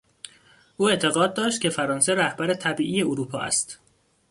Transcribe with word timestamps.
او 0.77 0.89
اعتقاد 0.89 1.33
داشت 1.33 1.61
که 1.61 1.69
فرانسه 1.69 2.15
رهبر 2.15 2.53
طبیعی 2.53 3.01
اروپا 3.03 3.39
است. 3.39 3.79